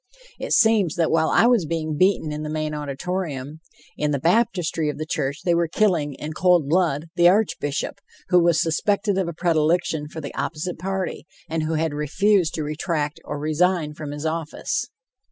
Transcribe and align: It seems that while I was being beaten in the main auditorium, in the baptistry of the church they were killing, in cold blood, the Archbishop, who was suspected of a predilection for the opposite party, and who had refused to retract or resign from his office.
It 0.39 0.51
seems 0.53 0.95
that 0.95 1.11
while 1.11 1.29
I 1.29 1.45
was 1.45 1.67
being 1.67 1.95
beaten 1.95 2.31
in 2.31 2.41
the 2.41 2.49
main 2.49 2.73
auditorium, 2.73 3.59
in 3.95 4.09
the 4.09 4.17
baptistry 4.19 4.89
of 4.89 4.97
the 4.97 5.05
church 5.05 5.43
they 5.45 5.53
were 5.53 5.67
killing, 5.67 6.15
in 6.15 6.33
cold 6.33 6.67
blood, 6.67 7.09
the 7.15 7.29
Archbishop, 7.29 8.01
who 8.29 8.41
was 8.41 8.59
suspected 8.59 9.19
of 9.19 9.27
a 9.27 9.33
predilection 9.33 10.07
for 10.07 10.19
the 10.19 10.33
opposite 10.33 10.79
party, 10.79 11.27
and 11.47 11.61
who 11.61 11.75
had 11.75 11.93
refused 11.93 12.55
to 12.55 12.63
retract 12.63 13.19
or 13.25 13.37
resign 13.37 13.93
from 13.93 14.09
his 14.09 14.25
office. 14.25 14.85